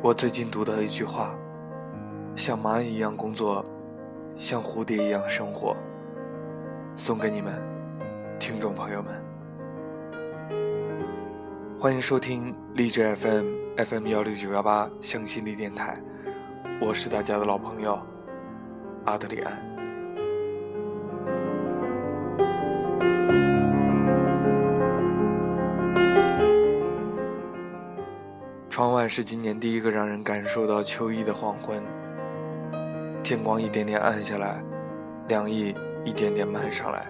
[0.00, 1.34] 我最近读到一句话：
[2.34, 3.62] 像蚂蚁一样工作，
[4.38, 5.76] 像蝴蝶一样生活。
[6.96, 7.52] 送给你们，
[8.40, 9.22] 听众朋友们，
[11.78, 13.46] 欢迎收听励志 FM
[13.76, 16.00] FM 幺六九幺八向心力电台，
[16.80, 18.00] 我是大家的老朋友
[19.04, 19.67] 阿德里安。
[29.08, 31.82] 是今年第一个让人感受到秋意的黄昏，
[33.22, 34.62] 天光一点点暗下来，
[35.28, 37.06] 凉意一点点漫上来，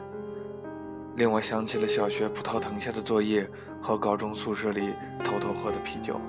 [1.16, 3.48] 令我想起了小学葡萄藤下的作业
[3.82, 4.94] 和高中宿舍里
[5.24, 6.20] 偷偷喝的啤酒。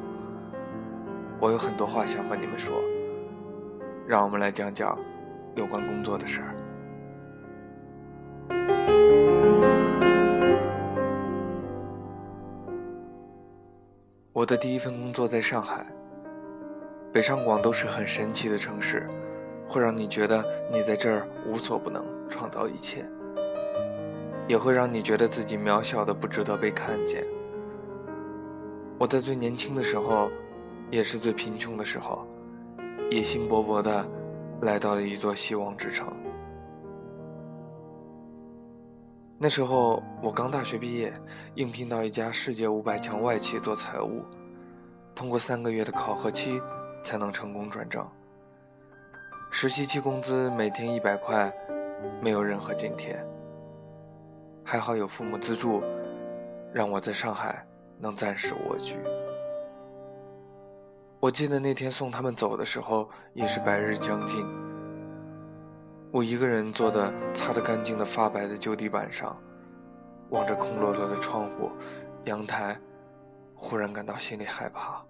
[1.39, 2.73] 我有很多话想和你们说，
[4.07, 4.97] 让我们来讲讲
[5.55, 6.55] 有关工作的事儿。
[14.49, 15.85] 我的第一份工作在上海。
[17.13, 19.07] 北上广都是很神奇的城市，
[19.67, 23.03] 会让你觉得你在这儿无所不能，创造一切；
[24.47, 27.23] 也会让你觉得自己渺小的不值得被看见。
[28.97, 30.31] 我在最年轻的时候，
[30.89, 32.25] 也是最贫穷的时候，
[33.11, 34.03] 野心勃勃的
[34.61, 36.11] 来到了一座希望之城。
[39.37, 41.13] 那时候我刚大学毕业，
[41.53, 44.21] 应聘到一家世界五百强外企做财务，
[45.19, 46.61] 通过三个月的考核期
[47.03, 48.07] 才能成功转正。
[49.51, 51.53] 实习期工资每天一百块，
[52.21, 53.21] 没有任何津贴。
[54.63, 55.83] 还好有父母资助，
[56.71, 58.95] 让我在上海能暂时蜗居。
[61.19, 64.47] 我记得那天送他们走的时候，也是白日将近。
[66.11, 69.35] 我一个人坐的擦得干净的发白的旧地板上，
[70.29, 71.69] 望着空落落的窗户、
[72.23, 72.79] 阳台，
[73.61, 75.03] 忽然感到心里害怕。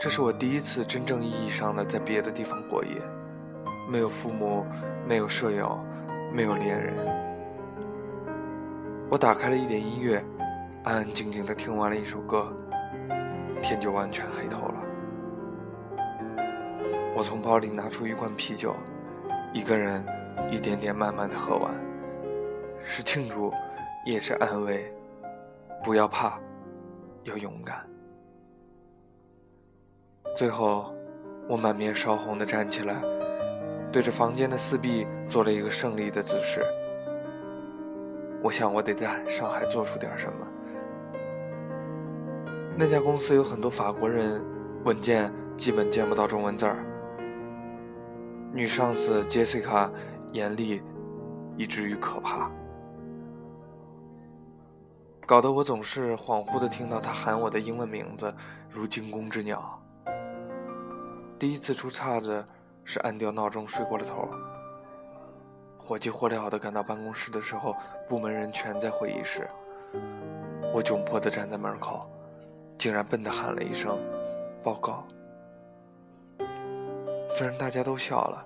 [0.00, 3.02] 这是我第一次真正意义上的在别的地方过夜，
[3.88, 4.64] 没有父母，
[5.06, 5.78] 没有舍友，
[6.32, 6.94] 没有恋人。
[9.10, 10.24] 我打开了一点音乐，
[10.84, 12.50] 安安静静的听完了一首歌，
[13.60, 14.74] 天就完全黑透了。
[17.16, 18.74] 我从包里拿出一罐啤酒。
[19.52, 20.06] 一个人，
[20.48, 21.74] 一点点慢慢的喝完，
[22.84, 23.52] 是庆祝，
[24.06, 24.94] 也是安慰。
[25.82, 26.38] 不要怕，
[27.30, 27.88] 要勇敢。
[30.36, 30.92] 最后，
[31.48, 33.00] 我满面烧红的站起来，
[33.90, 36.60] 对着房间的四壁做了一个胜利的姿势。
[38.42, 40.46] 我想，我得在上海做出点什么。
[42.76, 44.42] 那家公司有很多法国人，
[44.84, 46.84] 文件基本见不到中文字儿。
[48.52, 49.90] 女上司杰西卡
[50.32, 50.82] 严厉，
[51.56, 52.50] 以至于可怕，
[55.30, 58.34] 搞得我总是恍惚的听到他喊我的英文名字，
[58.68, 59.80] 如惊弓之鸟。
[61.38, 62.44] 第一次出岔子
[62.82, 64.28] 是按掉闹钟睡过了头，
[65.78, 67.76] 火急火燎的赶到办公室的时候，
[68.08, 69.48] 部门人全在会议室，
[70.74, 72.10] 我窘迫的站在门口，
[72.76, 73.96] 竟然笨的喊了一声
[74.64, 75.04] “报告”。
[77.30, 78.44] 虽然大家都笑了，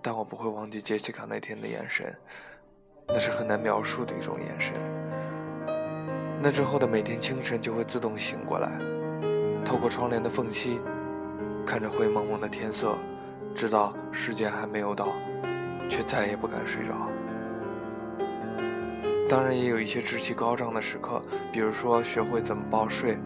[0.00, 2.16] 但我不会忘记杰西卡那天的眼神，
[3.08, 4.76] 那是很难描述的一种眼神。
[6.40, 8.70] 那之后的每天清晨就会自动醒过来，
[9.64, 10.80] 透过窗帘的缝隙，
[11.66, 12.94] 看着灰蒙蒙的天色，
[13.54, 15.08] 知道时间还没有到，
[15.88, 16.94] 却再也不敢睡着。
[19.28, 21.20] 当然也有一些志气高涨的时刻，
[21.52, 23.18] 比如说学会怎么报税，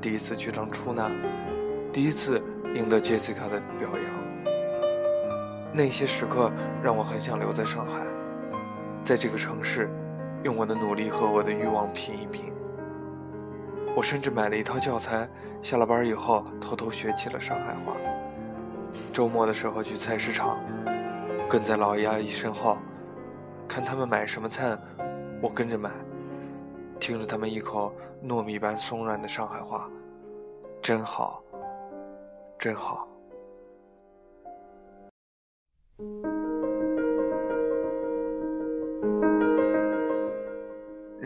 [0.00, 1.10] 第一次去当出纳，
[1.92, 2.42] 第一次。
[2.74, 4.52] 赢得杰西卡的表扬，
[5.72, 6.52] 那些时刻
[6.82, 8.02] 让我很想留在上海，
[9.02, 9.88] 在这个城市，
[10.46, 12.52] 用我的努力和我的欲望拼一拼。
[13.96, 15.28] 我甚至买了一套教材，
[15.60, 17.96] 下了班以后偷偷学起了上海话。
[19.12, 20.56] 周末的时候去菜市场，
[21.50, 22.78] 跟在老爷阿姨身后，
[23.66, 24.78] 看他们买什么菜，
[25.42, 25.90] 我跟着买，
[27.00, 27.92] 听着他们一口
[28.24, 29.90] 糯米般松软的上海话，
[30.80, 31.42] 真好。
[32.56, 33.08] 真好。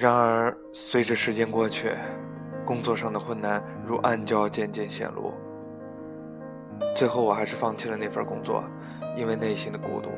[0.00, 1.92] 然而，随着时间过去，
[2.64, 5.34] 工作上的困难如暗礁渐渐显露。
[6.96, 8.64] 最后，我还是放弃了那份工作，
[9.14, 10.08] 因为内心的孤独。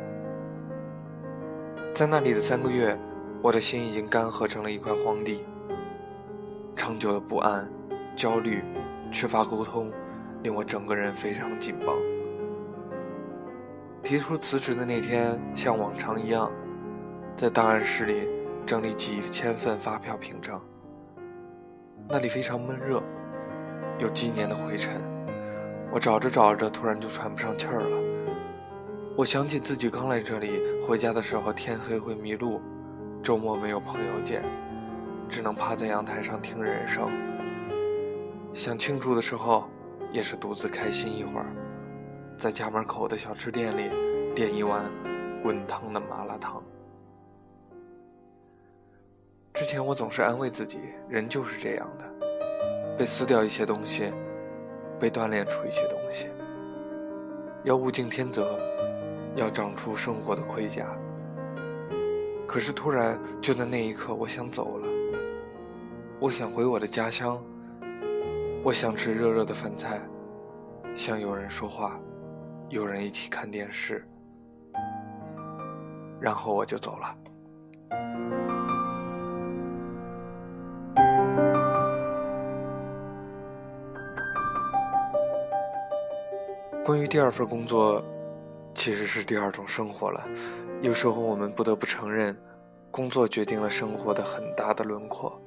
[1.93, 2.96] 在那里的三个月，
[3.43, 5.44] 我的心已经干涸成了一块荒地。
[6.76, 7.69] 长久的不安、
[8.14, 8.62] 焦虑、
[9.11, 9.90] 缺乏沟通。
[10.44, 11.96] 令我整个人非常紧绷。
[14.02, 16.50] 提出辞职的那天，像往常一样，
[17.37, 18.29] 在档案室里
[18.64, 20.60] 整理几千份发票凭证。
[22.08, 23.02] 那里非常闷热，
[23.98, 25.02] 有几年的灰尘。
[25.92, 27.98] 我找着找着，突然就喘不上气儿了。
[29.16, 32.60] 我想起自己刚来这里，回家的时候天黑会迷路，
[33.22, 34.42] 周末没有朋友见，
[35.28, 37.10] 只能趴在阳台上听人声。
[38.54, 39.68] 想庆祝的时候，
[40.12, 41.46] 也是独自开心一会儿，
[42.38, 43.90] 在家门口的小吃店里
[44.34, 44.90] 点一碗
[45.42, 46.62] 滚烫的麻辣烫。
[49.54, 52.04] 之前我总是安慰自己，人就是这样的，
[52.96, 54.10] 被撕掉一些东西，
[54.99, 56.28] 被锻炼出一些东西，
[57.62, 58.58] 要物竞天择，
[59.37, 60.87] 要长出生活的盔甲。
[62.46, 64.88] 可是突然，就在那一刻，我想走了，
[66.19, 67.43] 我想回我的家乡。
[68.64, 70.00] 我想吃热热的饭菜，
[70.94, 72.00] 想有人说话，
[72.69, 74.06] 有人一起看电视，
[76.20, 78.41] 然后我就走了。
[86.84, 88.05] 关于第二份工作，
[88.75, 90.29] 其实是第二种生活了。
[90.81, 92.37] 有时候我们不得不承认，
[92.90, 95.40] 工作决定了生活的很大的轮廓。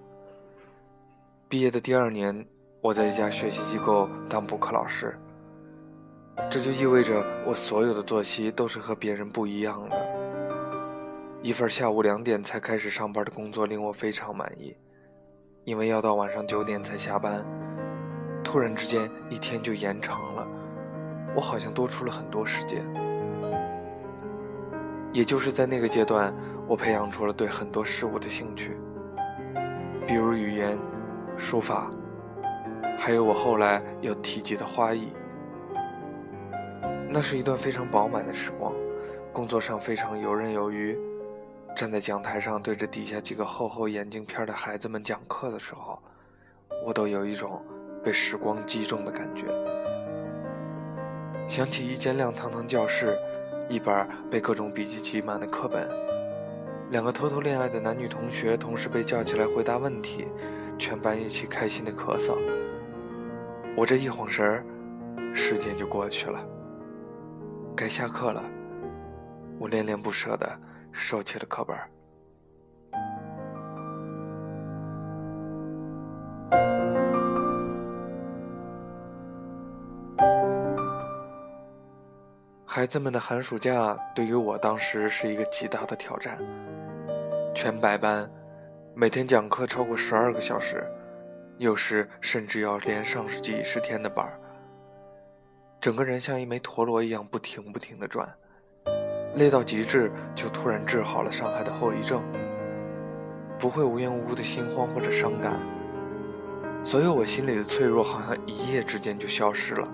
[1.49, 2.45] 毕业的第二年。
[2.81, 5.17] 我在一家学习机构当补课老师，
[6.51, 9.97] 这就意味着我所有的作息都是和别人不一样的。
[11.41, 14.77] 一份下午两点才开始上班的工作令我非常满意，
[15.63, 17.43] 因为要到晚上九点才下班。
[18.43, 20.47] 突然之间，一天就延长了，
[21.35, 22.81] 我好像多出了很多时间。
[25.11, 26.33] 也就是在那个阶段，
[26.67, 28.77] 我培养出了对很多事物的兴趣，
[30.07, 30.77] 比如语言、
[31.37, 31.89] 书法。
[32.97, 35.09] 还有我后来又提及的花艺，
[37.09, 38.73] 那是一段非常饱满的时光，
[39.31, 40.97] 工作上非常游刃有余。
[41.75, 46.01] 站在讲台上对着底下几个厚厚眼镜片的孩子们讲课的时候，
[46.85, 47.61] 我都有一种
[48.03, 49.45] 被时光击中的感觉。
[51.47, 53.17] 想起一间亮堂堂教室，
[53.69, 55.89] 一本被各种笔记挤满的课本，
[56.89, 60.27] 两个偷偷恋爱的男女同学同时被叫起来回答问题，
[60.77, 62.35] 全班一起开心的咳嗽。
[63.77, 64.65] 我这一晃神儿，
[65.33, 66.45] 时间就过去了。
[67.75, 68.43] 该下课了，
[69.59, 70.59] 我恋恋不舍地
[70.91, 71.77] 收起了课本。
[82.75, 86.37] 孩子们的寒暑假对于我当时是一个极大的挑战，
[87.55, 88.29] 全白班，
[88.93, 90.83] 每天讲课超过十二个小时。
[91.57, 94.37] 有时甚至要连上几十天的班儿，
[95.79, 98.27] 整个人像一枚陀螺一样不停不停的转，
[99.35, 102.21] 累到极致就突然治好了伤害的后遗症，
[103.57, 105.57] 不会无缘无故的心慌或者伤感，
[106.83, 109.87] 所有我心里的脆弱好像一夜之间就消失了，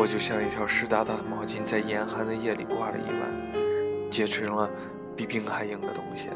[0.00, 4.70] 我就像一条湿哒哒的毛巾在严寒的夜里挂了一晚，结成了
[5.16, 6.28] 比冰还硬的东西。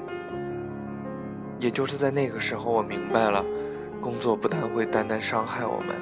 [1.61, 3.45] 也就是在那个时候，我明白了。
[4.01, 5.95] 工作不但会单单伤害我们，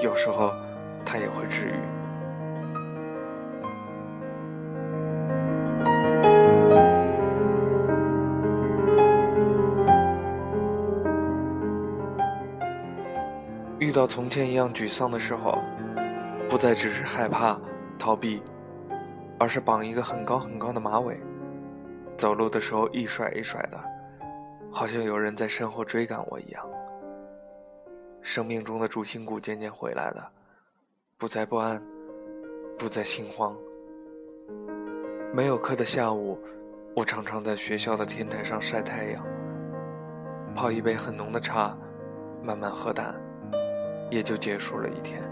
[0.00, 0.52] 有时候
[1.04, 1.72] 它也会治愈。
[13.80, 15.58] 遇到从前一样沮丧的时候，
[16.56, 17.60] 不再只是害怕、
[17.98, 18.42] 逃避，
[19.38, 21.20] 而是绑一个很高很高的马尾，
[22.16, 23.78] 走路的时候一甩一甩的，
[24.72, 26.66] 好像有人在身后追赶我一样。
[28.22, 30.30] 生命中的主心骨渐渐回来了，
[31.18, 31.78] 不再不安，
[32.78, 33.54] 不再心慌。
[35.34, 36.40] 没有课的下午，
[36.94, 39.22] 我常常在学校的天台上晒太阳，
[40.54, 41.76] 泡一杯很浓的茶，
[42.42, 43.14] 慢慢喝淡，
[44.10, 45.22] 也就结束了一天。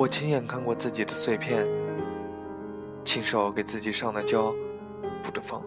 [0.00, 1.68] 我亲眼看过自己的碎片，
[3.04, 4.50] 亲手给自己上的胶，
[5.22, 5.60] 补着缝，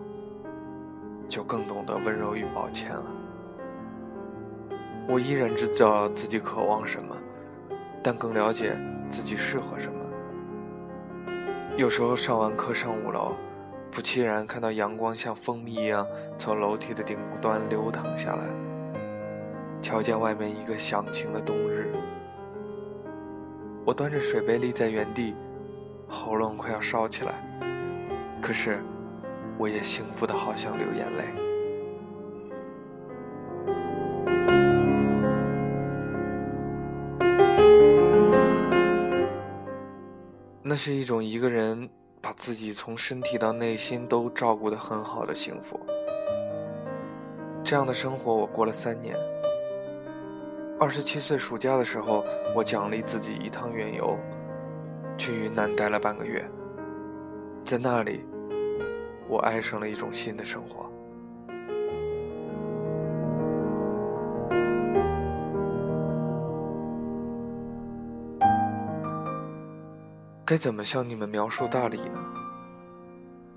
[1.27, 3.05] 就更懂得温柔与抱歉了。
[5.07, 7.15] 我依然知道自己渴望什么，
[8.01, 8.75] 但更了解
[9.07, 9.99] 自己适合什么。
[11.77, 13.35] 有时候上完课上五楼，
[13.91, 16.07] 不期然看到阳光像蜂蜜一样
[16.39, 18.45] 从楼梯的顶端流淌下来，
[19.79, 21.93] 瞧见外面一个响晴的冬日，
[23.85, 25.35] 我端着水杯立在原地，
[26.07, 27.33] 喉咙快要烧起来，
[28.41, 28.79] 可是
[29.57, 31.25] 我也幸福的好想流眼泪。
[40.61, 41.89] 那是一种一个人
[42.21, 45.77] 把自己从身体到内心都照顾得很好的幸福。
[47.65, 49.32] 这样的生活我过了三年。
[50.83, 54.19] 二十七岁暑假的时候，我奖励自己一趟远游，
[55.17, 56.45] 去云南待了半个月。
[57.63, 58.25] 在那里，
[59.29, 60.91] 我爱上了一种新的生活。
[70.43, 72.19] 该怎么向你们描述大理呢？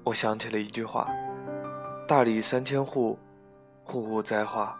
[0.04, 1.08] 我想起了一句话
[2.06, 3.18] ：“大理三千户，
[3.82, 4.78] 户户栽花。”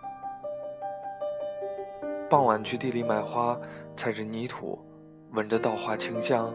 [2.29, 3.57] 傍晚去地里买花，
[3.95, 4.85] 踩着泥土，
[5.31, 6.53] 闻着稻花清香，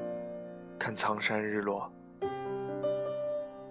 [0.78, 1.90] 看苍山日落。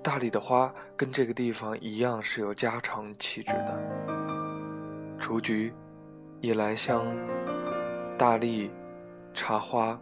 [0.03, 3.79] 大理的花跟这个地方一样是有家常气质的，
[5.19, 5.75] 雏菊、
[6.41, 7.05] 夜来香、
[8.17, 8.71] 大荔、
[9.35, 10.01] 茶花、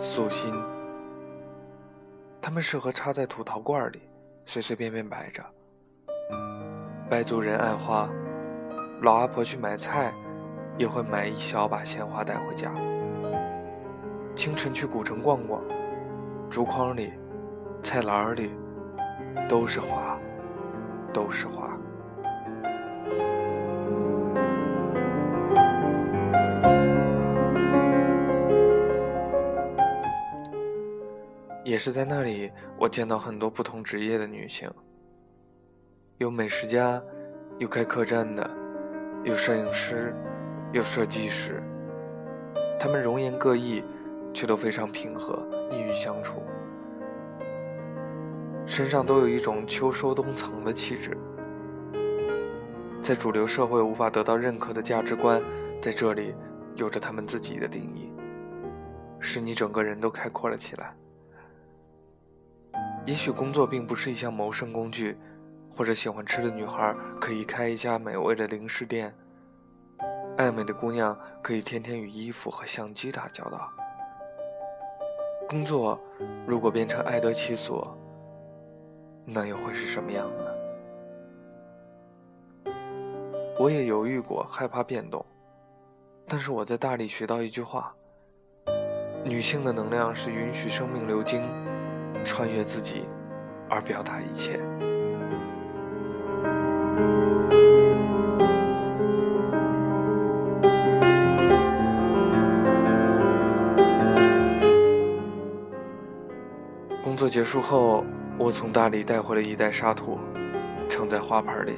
[0.00, 0.52] 素心。
[2.42, 4.02] 它们适合插在土陶罐里，
[4.46, 5.44] 随随便便摆着。
[7.08, 8.08] 白族人爱花，
[9.02, 10.12] 老阿婆去买菜，
[10.80, 12.72] 也会买一小把鲜花带回家。
[14.34, 15.62] 清晨去古城逛逛，
[16.48, 17.12] 竹筐里、
[17.82, 18.50] 菜篮里，
[19.46, 20.18] 都是花，
[21.12, 21.68] 都是花。
[31.62, 34.66] 也是在那里，我见到很多不同职业的女性，
[36.16, 37.02] 有美食家，
[37.58, 38.50] 有开客栈的，
[39.24, 40.14] 有摄影师，
[40.72, 41.62] 有设计师。
[42.78, 43.82] 他们容颜各异，
[44.32, 46.42] 却都非常平和，易于相处，
[48.64, 51.16] 身上都有一种秋收冬藏的气质。
[53.02, 55.42] 在主流社会无法得到认可的价值观，
[55.82, 56.34] 在这里
[56.76, 58.10] 有着他们自己的定义，
[59.18, 60.94] 使你整个人都开阔了起来。
[63.04, 65.16] 也许工作并不是一项谋生工具，
[65.74, 69.12] 或者喜欢吃的女孩可以开一家美味的零食店，
[70.40, 73.70] 爱美的姑娘可以天天与衣服和相机打交道。
[75.46, 76.00] 工作
[76.46, 77.94] 如果变成爱得其所，
[79.26, 80.26] 那又会是什么样
[82.64, 82.72] 呢？
[83.58, 85.22] 我也犹豫过，害怕变动，
[86.26, 87.94] 但是我在大理学到一句话：
[89.22, 91.42] 女性的能量是允许生命流经。
[92.24, 93.04] 穿越自己，
[93.68, 94.58] 而表达一切。
[107.20, 108.02] 工作结束后，
[108.38, 110.18] 我从大理带回了一袋沙土，
[110.88, 111.74] 盛在花盆里。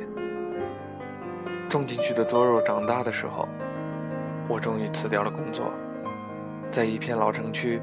[1.68, 3.48] 种进去的多肉长大的时候，
[4.48, 5.72] 我终于辞掉了工作，
[6.70, 7.82] 在一片老城区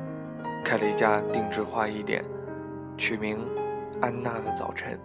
[0.63, 2.23] 开了一家定制花艺店。
[2.97, 3.37] 取名
[3.99, 4.97] “安娜的早晨”。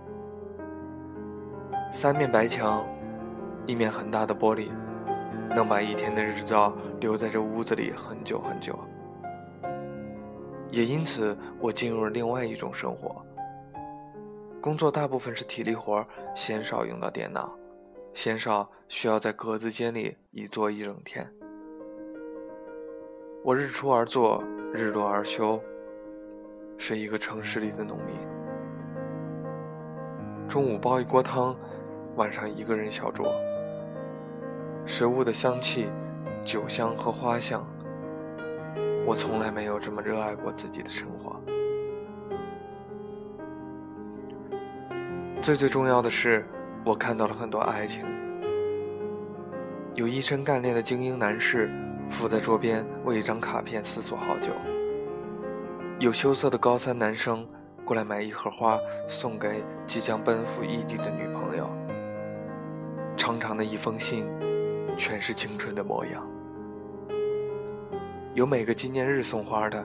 [1.92, 2.84] 三面白墙，
[3.66, 4.68] 一面很大的玻璃，
[5.56, 8.78] 能把一天的日照留在这屋子里很久很久。
[10.74, 13.24] 也因此，我进入了另外一种生活。
[14.60, 16.04] 工作大部分是体力活，
[16.34, 17.56] 鲜少用到电脑，
[18.12, 21.32] 鲜少需要在格子间里一坐一整天。
[23.44, 25.60] 我日出而作，日落而休。
[26.76, 28.16] 是一个城市里的农民。
[30.48, 31.56] 中午煲一锅汤，
[32.16, 33.30] 晚上一个人小酌。
[34.84, 35.88] 食物的香气、
[36.44, 37.64] 酒香和花香，
[39.06, 41.40] 我从来没有这么热爱过自己的生活。
[45.42, 46.46] 最最重要的是，
[46.84, 48.04] 我看到了很多爱情。
[49.94, 51.70] 有一身干练的精英男士，
[52.10, 54.52] 伏在桌边为一张卡片思索好久。
[56.00, 57.46] 有羞涩的高三男生
[57.84, 61.70] 过来买一盒花送给即将奔赴异地的女朋友。
[63.16, 64.26] 长长的一封信，
[64.96, 66.26] 全是青春的模样。
[68.34, 69.84] 有每个纪念日送花的，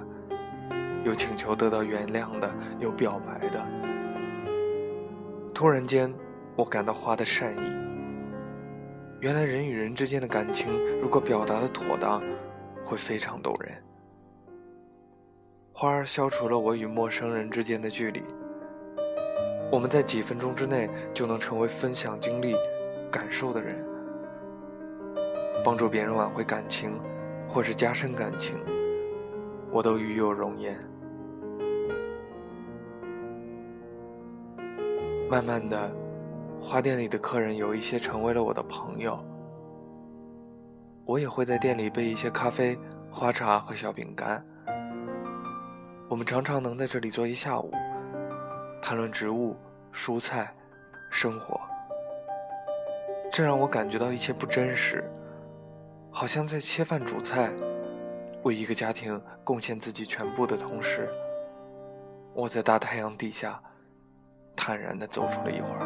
[1.04, 3.64] 有请求得到原谅的，有表白的。
[5.54, 6.12] 突然间，
[6.56, 7.60] 我感到花的善意。
[9.20, 10.68] 原来人与人之间的感情，
[11.00, 12.24] 如果表达的妥当，
[12.84, 13.72] 会非常动人。
[15.72, 18.24] 花儿消除了我与陌生人之间的距离，
[19.72, 22.56] 我们在几分钟之内就能成为分享经历、
[23.12, 23.76] 感受的人，
[25.64, 27.00] 帮助别人挽回感情，
[27.50, 28.56] 或是加深感情，
[29.72, 30.80] 我都与有容颜。
[35.28, 35.92] 慢慢的，
[36.62, 39.20] 花店里的客人有一些成为了我的朋友，
[41.06, 42.78] 我也会在店里备一些咖啡、
[43.12, 44.46] 花茶和小饼干。
[46.08, 47.72] 我们常常能在这里坐一下午，
[48.82, 49.56] 谈论植物、
[49.92, 50.54] 蔬菜、
[51.12, 51.60] 生活，
[53.32, 55.04] 这让我感觉到一切不真实，
[56.12, 57.52] 好像在切饭煮菜，
[58.44, 61.10] 为一个家庭贡献自己全部的同时，
[62.34, 63.62] 我在大太阳底下
[64.56, 65.86] 坦然地走出了一会儿。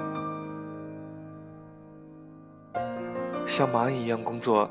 [3.45, 4.69] 像蚂蚁一样工作，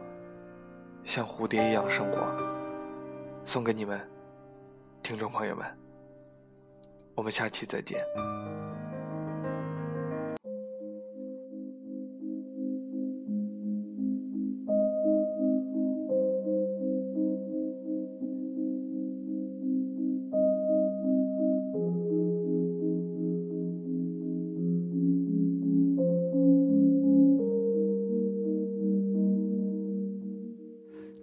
[1.04, 2.26] 像蝴蝶一样生活，
[3.44, 4.00] 送给你们，
[5.02, 5.66] 听众朋友们。
[7.14, 8.02] 我们下期再见。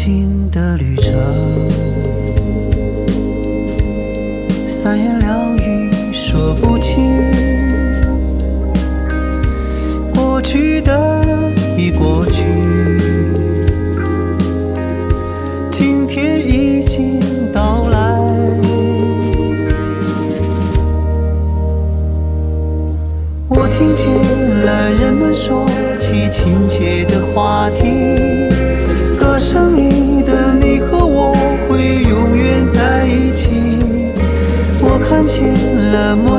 [0.00, 1.12] 新的旅程。
[4.68, 7.67] 三言两语说不清。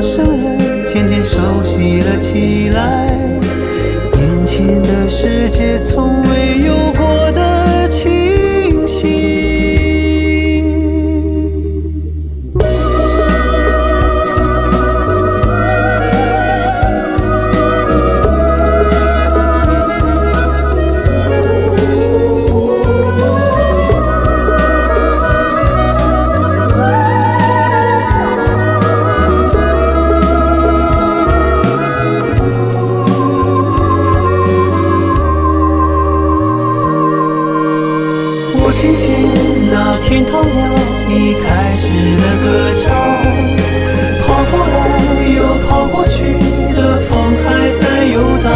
[0.00, 0.58] 陌生人，
[0.90, 3.06] 渐渐熟悉了起来，
[4.16, 7.49] 眼前的世界从未有过的。
[38.70, 39.10] 我听见
[39.68, 40.62] 那天堂鸟
[41.08, 42.86] 已开始了歌唱，
[44.22, 46.22] 跑过来又跑过去
[46.72, 48.46] 的风还在游荡。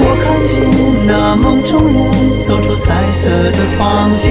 [0.00, 0.62] 我看见
[1.08, 4.30] 那梦中人走出彩色的房间，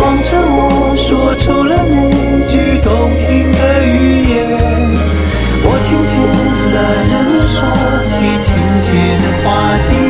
[0.00, 2.08] 望着我说出了那
[2.48, 4.56] 句动听的语言。
[5.64, 6.16] 我听见
[6.72, 6.76] 了
[7.12, 7.60] 人们说
[8.08, 8.88] 起亲切
[9.20, 10.01] 的话题。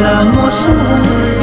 [0.00, 1.39] 然陌生